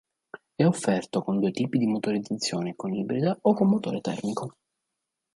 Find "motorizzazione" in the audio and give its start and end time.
1.85-2.75